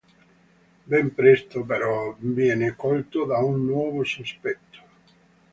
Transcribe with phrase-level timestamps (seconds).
[0.93, 4.79] Ben presto, però, viene colto da un nuovo sospetto.